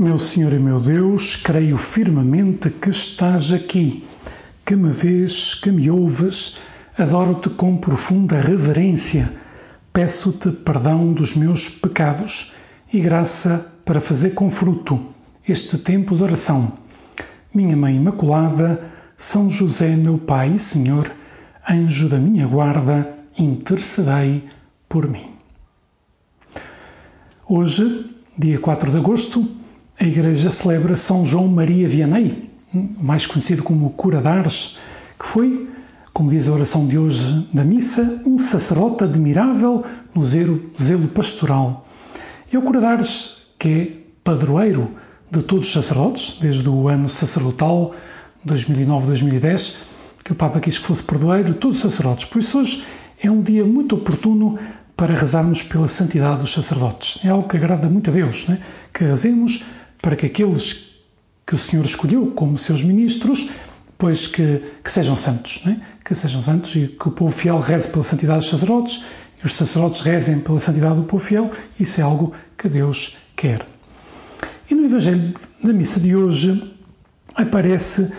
[0.00, 4.02] Meu Senhor e meu Deus, creio firmemente que estás aqui,
[4.64, 6.56] que me vês, que me ouves,
[6.96, 9.30] adoro-te com profunda reverência.
[9.92, 12.54] Peço-te perdão dos meus pecados
[12.90, 14.98] e graça para fazer com fruto
[15.46, 16.72] este tempo de oração.
[17.52, 18.82] Minha Mãe Imaculada,
[19.18, 21.12] São José, meu Pai e Senhor,
[21.68, 24.48] anjo da minha guarda, intercedei
[24.88, 25.28] por mim.
[27.46, 29.59] Hoje, dia 4 de agosto,
[30.00, 34.78] a Igreja celebra São João Maria Vianney, mais conhecido como Cura d'Ars,
[35.18, 35.68] que foi,
[36.10, 39.84] como diz a oração de hoje da missa, um sacerdote admirável
[40.14, 41.86] no zelo, zelo pastoral.
[42.50, 43.92] E o Cura d'Ars, que é
[44.24, 44.90] padroeiro
[45.30, 47.94] de todos os sacerdotes, desde o ano sacerdotal
[48.48, 49.82] 2009-2010,
[50.24, 52.24] que o Papa quis que fosse padroeiro de todos os sacerdotes.
[52.24, 52.84] Por isso hoje
[53.22, 54.58] é um dia muito oportuno
[54.96, 57.22] para rezarmos pela santidade dos sacerdotes.
[57.22, 58.62] É algo que agrada muito a Deus, né?
[58.94, 59.62] que rezemos
[60.00, 60.90] para que aqueles
[61.46, 63.50] que o Senhor escolheu como seus ministros,
[63.98, 65.80] pois que, que sejam santos, né?
[66.04, 69.04] que sejam santos e que o povo fiel reze pela santidade dos sacerdotes
[69.42, 73.66] e os sacerdotes rezem pela santidade do povo fiel, isso é algo que Deus quer.
[74.70, 76.76] E no Evangelho da missa de hoje
[77.34, 78.10] aparece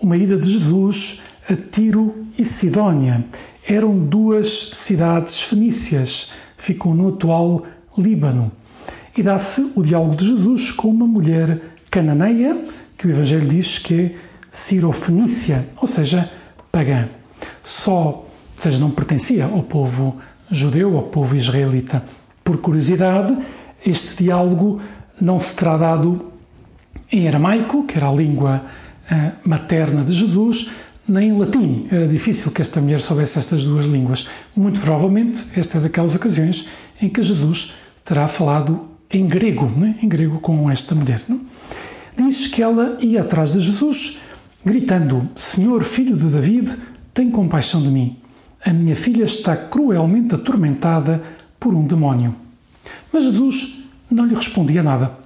[0.00, 3.24] uma ida de Jesus a Tiro e Sidónia.
[3.66, 8.52] Eram duas cidades fenícias, ficam no atual Líbano.
[9.18, 12.64] E dá-se o diálogo de Jesus com uma mulher cananeia,
[12.96, 14.14] que o Evangelho diz que é
[14.48, 16.30] cirofenícia, ou seja,
[16.70, 17.08] pagã.
[17.60, 22.04] Só, ou seja, não pertencia ao povo judeu, ao povo israelita.
[22.44, 23.36] Por curiosidade,
[23.84, 24.80] este diálogo
[25.20, 26.30] não se terá dado
[27.10, 28.62] em aramaico, que era a língua
[29.10, 30.70] uh, materna de Jesus,
[31.08, 31.88] nem em latim.
[31.90, 34.28] Era difícil que esta mulher soubesse estas duas línguas.
[34.54, 36.68] Muito provavelmente, esta é daquelas ocasiões
[37.02, 37.74] em que Jesus
[38.04, 39.98] terá falado em grego, né?
[40.02, 41.20] em grego com esta mulher.
[41.28, 41.40] Não?
[42.16, 44.20] Diz que ela ia atrás de Jesus,
[44.64, 46.76] gritando: Senhor, filho de David,
[47.14, 48.16] tem compaixão de mim.
[48.64, 51.22] A minha filha está cruelmente atormentada
[51.60, 52.34] por um demónio.
[53.12, 55.16] Mas Jesus não lhe respondia nada.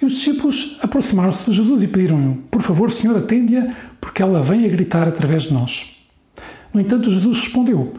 [0.00, 4.66] E os discípulos aproximaram-se de Jesus e pediram-lhe: Por favor, Senhor, atende-a, porque ela vem
[4.66, 6.06] a gritar através de nós.
[6.72, 7.94] No entanto, Jesus respondeu: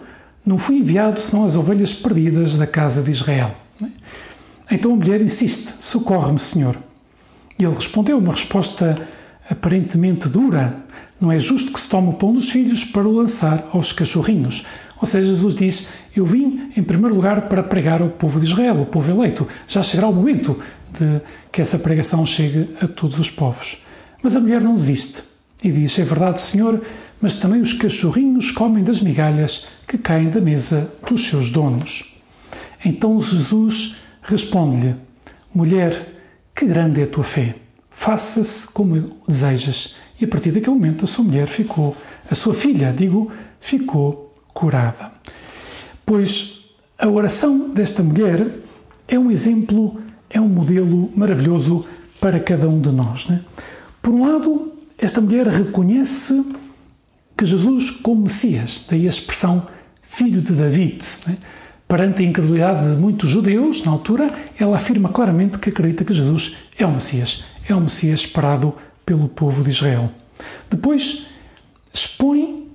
[0.45, 3.64] Não fui enviado senão as ovelhas perdidas da casa de Israel.
[4.69, 6.77] Então a mulher insiste: Socorre-me, Senhor.
[7.57, 9.07] E ele respondeu uma resposta
[9.49, 10.83] aparentemente dura:
[11.19, 14.65] Não é justo que se tome o pão dos filhos para o lançar aos cachorrinhos.
[14.99, 18.81] Ou seja, Jesus diz: Eu vim, em primeiro lugar, para pregar ao povo de Israel,
[18.81, 19.47] o povo eleito.
[19.67, 20.59] Já chegará o momento
[20.91, 21.21] de
[21.51, 23.85] que essa pregação chegue a todos os povos.
[24.21, 25.23] Mas a mulher não desiste
[25.63, 26.81] e diz: É verdade, Senhor,
[27.21, 32.21] mas também os cachorrinhos comem das migalhas que caem da mesa dos seus donos.
[32.83, 34.95] Então Jesus responde-lhe:
[35.53, 36.13] Mulher,
[36.53, 37.55] que grande é a tua fé.
[37.89, 39.97] Faça-se como desejas.
[40.19, 41.95] E a partir daquele momento a sua mulher ficou,
[42.29, 45.11] a sua filha, digo, ficou curada.
[46.05, 48.47] Pois a oração desta mulher
[49.07, 51.85] é um exemplo, é um modelo maravilhoso
[52.19, 53.27] para cada um de nós.
[53.27, 53.41] Né?
[54.01, 56.43] Por um lado, esta mulher reconhece
[57.37, 59.67] que Jesus como Messias, daí a expressão
[60.01, 61.03] filho de David.
[61.27, 61.37] Né?
[61.87, 66.69] Perante a incredulidade de muitos judeus, na altura, ela afirma claramente que acredita que Jesus
[66.77, 68.73] é o Messias, é o Messias esperado
[69.05, 70.09] pelo povo de Israel.
[70.69, 71.27] Depois,
[71.93, 72.65] expõe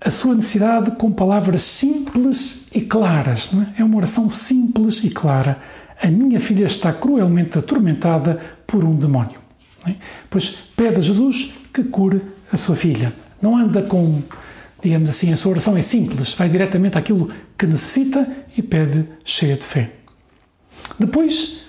[0.00, 3.50] a sua necessidade com palavras simples e claras.
[3.76, 3.82] É?
[3.82, 5.58] é uma oração simples e clara.
[6.00, 9.40] A minha filha está cruelmente atormentada por um demónio.
[9.86, 9.94] É?
[10.30, 12.22] Pois pede a Jesus que cure
[12.52, 13.12] a sua filha.
[13.42, 14.22] Não anda com
[14.82, 18.26] digamos assim, a sua oração é simples, vai diretamente àquilo que necessita
[18.56, 19.92] e pede cheia de fé.
[20.98, 21.62] Depois,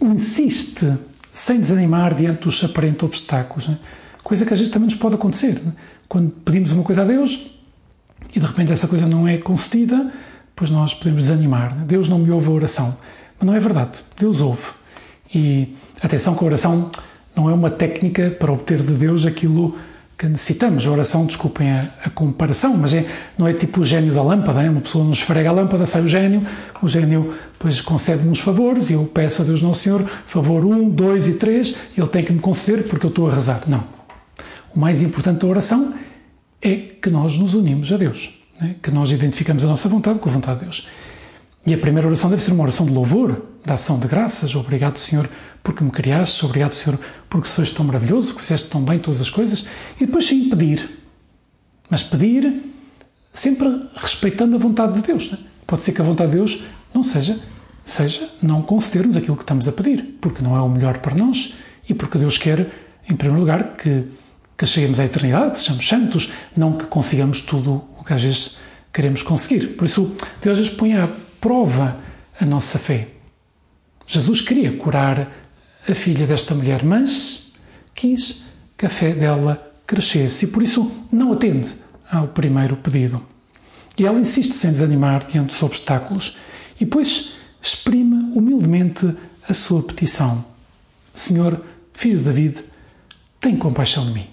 [0.00, 0.98] insiste
[1.32, 3.78] sem desanimar diante dos aparentes obstáculos, né?
[4.22, 5.60] coisa que às vezes também nos pode acontecer.
[5.64, 5.72] Né?
[6.08, 7.58] Quando pedimos uma coisa a Deus
[8.34, 10.12] e de repente essa coisa não é concedida,
[10.54, 11.74] pois nós podemos desanimar.
[11.74, 11.84] Né?
[11.86, 12.96] Deus não me ouve a oração.
[13.38, 14.00] Mas não é verdade.
[14.18, 14.70] Deus ouve.
[15.34, 16.90] E atenção que a oração
[17.34, 19.82] não é uma técnica para obter de Deus aquilo que
[20.28, 20.86] necessitamos.
[20.86, 24.62] A oração, desculpem a, a, comparação, mas é, não é tipo o gênio da lâmpada,
[24.62, 24.70] é?
[24.70, 26.46] uma pessoa nos esfrega a lâmpada, sai o gênio,
[26.82, 31.28] o gênio depois concede-me favores e eu peço a Deus Nosso Senhor, favor 1, 2
[31.28, 33.62] e 3, ele tem que me conceder porque eu estou a rezar.
[33.66, 33.84] Não.
[34.74, 35.94] O mais importante da oração
[36.60, 38.74] é que nós nos unimos a Deus, é?
[38.82, 40.88] que nós identificamos a nossa vontade com a vontade de Deus.
[41.64, 44.54] E a primeira oração deve ser uma oração de louvor, de ação de graças.
[44.56, 45.28] Obrigado, Senhor,
[45.62, 46.44] porque me criaste.
[46.44, 46.98] Obrigado, Senhor,
[47.30, 49.66] porque sois tão maravilhoso, que fizeste tão bem todas as coisas.
[50.00, 50.90] E depois sim, pedir.
[51.88, 52.62] Mas pedir
[53.32, 55.30] sempre respeitando a vontade de Deus.
[55.30, 55.38] Né?
[55.66, 57.38] Pode ser que a vontade de Deus não seja
[57.84, 61.54] seja não concedermos aquilo que estamos a pedir, porque não é o melhor para nós
[61.88, 62.70] e porque Deus quer,
[63.08, 64.04] em primeiro lugar, que,
[64.56, 68.58] que cheguemos à eternidade, sejamos santos, não que consigamos tudo o que às vezes
[68.92, 69.68] queremos conseguir.
[69.76, 71.08] Por isso, Deus às vezes põe à
[71.42, 71.98] prova
[72.40, 73.08] a nossa fé.
[74.06, 75.30] Jesus queria curar
[75.88, 77.56] a filha desta mulher, mas
[77.92, 78.44] quis
[78.78, 81.74] que a fé dela crescesse e por isso não atende
[82.10, 83.20] ao primeiro pedido.
[83.98, 86.38] E ela insiste sem desanimar diante dos obstáculos
[86.80, 89.12] e depois exprime humildemente
[89.48, 90.44] a sua petição:
[91.12, 91.60] Senhor,
[91.92, 92.62] filho de David,
[93.40, 94.26] tem compaixão de mim.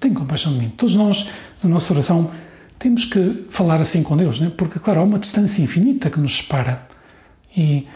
[0.00, 0.70] Tem compaixão de mim.
[0.70, 1.28] Todos nós,
[1.62, 2.30] na nossa oração,
[2.78, 4.52] temos que falar assim com Deus, né?
[4.56, 6.86] porque, claro, há uma distância infinita que nos separa.
[7.56, 7.86] E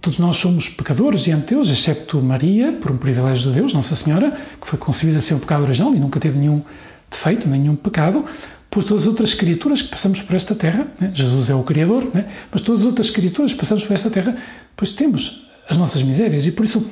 [0.00, 3.96] todos nós somos pecadores diante de Deus, excepto Maria, por um privilégio de Deus, Nossa
[3.96, 6.62] Senhora, que foi concebida sem o pecado original e nunca teve nenhum
[7.10, 8.24] defeito, nenhum pecado,
[8.70, 11.10] pois todas as outras criaturas que passamos por esta terra, né?
[11.14, 12.26] Jesus é o Criador, né?
[12.50, 14.36] mas todas as outras criaturas que passamos por esta terra,
[14.76, 16.90] pois temos as nossas misérias e por isso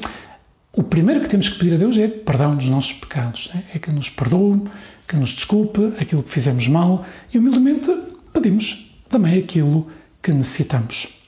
[0.72, 3.64] o primeiro que temos que pedir a Deus é perdão dos nossos pecados, né?
[3.74, 4.62] é que nos perdoe,
[5.10, 7.04] que nos desculpe aquilo que fizemos mal
[7.34, 7.92] e humildemente
[8.32, 9.88] pedimos também aquilo
[10.22, 11.24] que necessitamos.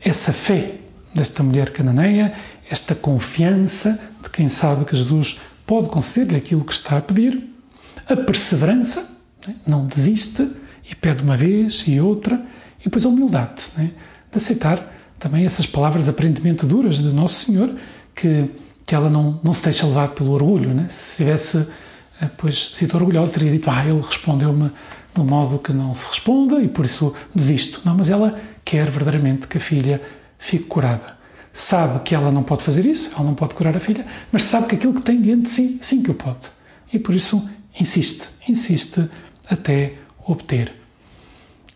[0.00, 0.76] Essa fé
[1.12, 2.32] desta mulher cananeia,
[2.70, 7.52] esta confiança de quem sabe que Jesus pode conceder-lhe aquilo que está a pedir,
[8.08, 9.10] a perseverança,
[9.44, 9.56] né?
[9.66, 10.48] não desiste
[10.88, 12.40] e pede uma vez e outra,
[12.78, 13.90] e depois a humildade né?
[14.30, 17.74] de aceitar também essas palavras aparentemente duras de Nosso Senhor,
[18.14, 18.48] que,
[18.86, 20.72] que ela não, não se deixa levar pelo orgulho.
[20.72, 20.86] Né?
[20.88, 21.66] Se tivesse
[22.36, 24.70] pois sido orgulhosa, teria dito, ah, ele respondeu-me
[25.14, 27.80] de um modo que não se responda e por isso desisto.
[27.84, 30.00] Não, mas ela quer verdadeiramente que a filha
[30.38, 31.16] fique curada.
[31.52, 34.66] Sabe que ela não pode fazer isso, ela não pode curar a filha, mas sabe
[34.66, 36.48] que aquilo que tem diante de si, sim que o pode.
[36.92, 37.48] E por isso
[37.78, 39.08] insiste, insiste
[39.48, 39.94] até
[40.26, 40.74] obter.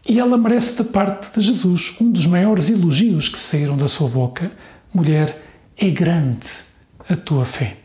[0.06, 4.08] E ela merece da parte de Jesus um dos maiores elogios que saíram da sua
[4.08, 4.50] boca:
[4.92, 5.40] mulher,
[5.76, 6.48] é grande
[7.08, 7.79] a tua fé.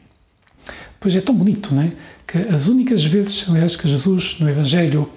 [1.06, 1.92] Pois é tão bonito, não é?
[2.25, 5.07] que as únicas vezes, aliás, que Jesus no Evangelho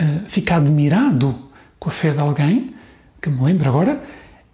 [0.00, 1.38] uh, fica admirado
[1.78, 2.74] com a fé de alguém,
[3.20, 4.02] que me lembro agora,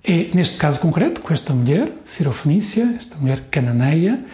[0.03, 4.25] é neste caso concreto, com esta mulher, Sirofenícia, esta mulher cananeia,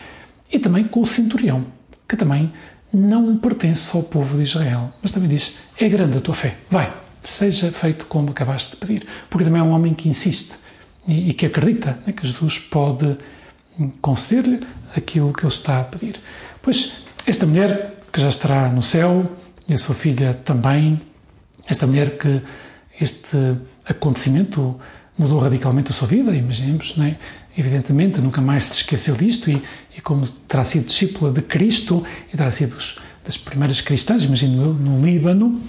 [0.50, 1.66] e também com o centurião,
[2.08, 2.50] que também
[2.90, 6.90] não pertence ao povo de Israel, mas também diz: é grande a tua fé, vai,
[7.20, 10.54] seja feito como acabaste de pedir, porque também é um homem que insiste
[11.06, 13.18] e, que acredita né, que Jesus pode
[14.00, 14.60] conceder-lhe
[14.96, 16.20] aquilo que ele está a pedir.
[16.60, 19.30] Pois esta mulher que já estará no céu
[19.68, 21.00] e a sua filha também,
[21.66, 22.42] esta mulher que
[23.00, 23.36] este
[23.86, 24.78] acontecimento
[25.16, 27.16] mudou radicalmente a sua vida, imaginemos, não é?
[27.56, 29.62] evidentemente, nunca mais se esqueceu disto e,
[29.96, 32.76] e como terá sido discípula de Cristo e terá sido
[33.24, 35.60] das primeiras cristãs, imagino no, no Líbano,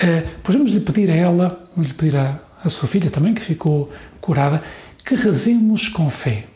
[0.00, 3.34] eh, pois vamos lhe pedir a ela, vamos lhe pedir à, à sua filha também,
[3.34, 4.62] que ficou curada,
[5.04, 6.46] que rezemos com fé.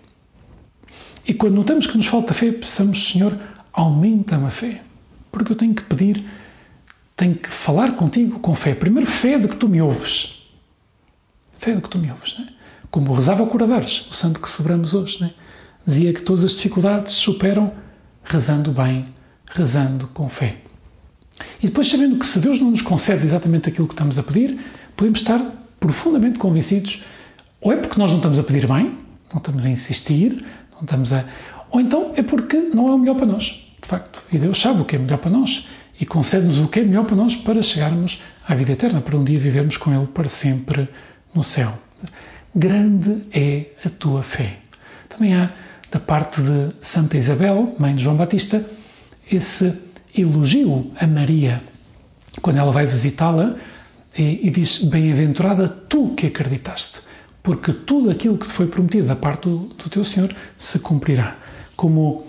[1.26, 3.36] E quando notamos que nos falta fé, pensamos, Senhor,
[3.72, 4.82] aumenta-me a fé.
[5.32, 6.24] Porque eu tenho que pedir,
[7.16, 8.74] tenho que falar contigo com fé.
[8.74, 10.48] Primeiro, fé de que tu me ouves.
[11.58, 12.48] Fé de que tu me ouves, não é?
[12.90, 15.34] Como rezava o Curadares, o santo que celebramos hoje, não é?
[15.84, 17.72] Dizia que todas as dificuldades se superam
[18.24, 19.06] rezando bem,
[19.46, 20.58] rezando com fé.
[21.62, 24.58] E depois, sabendo que se Deus não nos concede exatamente aquilo que estamos a pedir,
[24.96, 25.40] podemos estar
[25.78, 27.04] profundamente convencidos,
[27.60, 28.96] ou é porque nós não estamos a pedir bem,
[29.32, 30.44] não estamos a insistir,
[30.76, 31.24] não estamos a.
[31.70, 34.22] Ou então é porque não é o melhor para nós de facto.
[34.32, 35.68] E Deus sabe o que é melhor para nós
[36.00, 39.24] e concede-nos o que é melhor para nós para chegarmos à vida eterna, para um
[39.24, 40.88] dia vivermos com Ele para sempre
[41.32, 41.72] no céu.
[42.54, 44.58] Grande é a tua fé.
[45.08, 45.52] Também há,
[45.90, 48.64] da parte de Santa Isabel, mãe de João Batista,
[49.30, 49.72] esse
[50.16, 51.62] elogio a Maria,
[52.42, 53.56] quando ela vai visitá-la
[54.16, 57.00] e, e diz: Bem-aventurada tu que acreditaste,
[57.46, 61.36] porque tudo aquilo que te foi prometido da parte do, do teu Senhor se cumprirá.
[61.76, 62.26] Como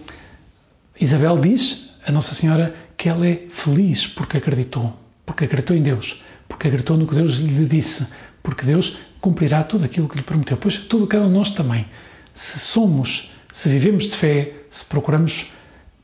[1.01, 4.95] Isabel diz a Nossa Senhora que ela é feliz porque acreditou,
[5.25, 8.09] porque acreditou em Deus, porque acreditou no que Deus lhe disse,
[8.43, 10.55] porque Deus cumprirá tudo aquilo que lhe prometeu.
[10.55, 11.87] Pois todo cada um de nós também.
[12.31, 15.53] Se somos, se vivemos de fé, se procuramos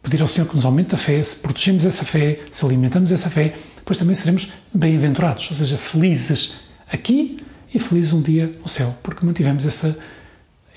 [0.02, 3.30] pedir ao Senhor que nos aumente a fé, se protegemos essa fé, se alimentamos essa
[3.30, 7.43] fé, depois também seremos bem-aventurados, ou seja, felizes aqui
[7.74, 9.98] e felizes um dia no céu, porque mantivemos essa,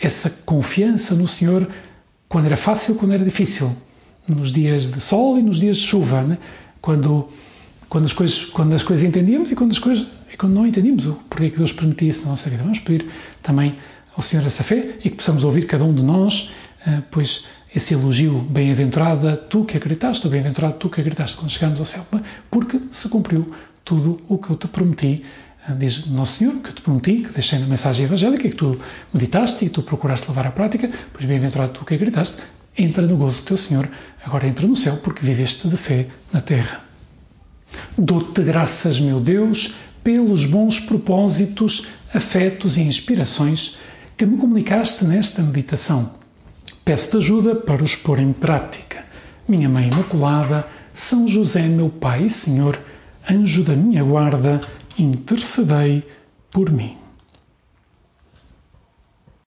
[0.00, 1.68] essa confiança no Senhor
[2.28, 3.74] quando era fácil, quando era difícil,
[4.26, 6.38] nos dias de sol e nos dias de chuva, né?
[6.80, 7.28] quando,
[7.88, 11.06] quando, as coisas, quando as coisas entendíamos e quando, as coisas, e quando não entendíamos
[11.06, 12.62] o porquê que Deus permitia isso na nossa vida.
[12.62, 13.06] Vamos pedir
[13.42, 13.76] também
[14.16, 16.54] ao Senhor essa fé e que possamos ouvir cada um de nós,
[16.86, 21.84] eh, pois esse elogio, bem-aventurada tu que acreditaste, bem-aventurado tu que acreditaste quando chegarmos ao
[21.86, 22.06] céu,
[22.50, 23.52] porque se cumpriu
[23.84, 25.22] tudo o que eu te prometi
[25.68, 28.80] Diz Nosso Senhor, que eu te prometi, que deixei na mensagem evangélica, que tu
[29.12, 32.42] meditaste e tu procuraste levar à prática, pois bem-aventurado tu que acreditaste,
[32.78, 33.88] entra no gozo do teu Senhor,
[34.24, 36.84] agora entra no céu, porque viveste de fé na terra.
[37.98, 43.78] Dou-te graças, meu Deus, pelos bons propósitos, afetos e inspirações
[44.16, 46.14] que me comunicaste nesta meditação.
[46.84, 49.04] Peço-te ajuda para os pôr em prática.
[49.48, 52.78] Minha Mãe Imaculada, São José, meu Pai e Senhor,
[53.28, 54.60] anjo da minha guarda,
[54.98, 56.02] intercedei
[56.50, 57.05] por mim.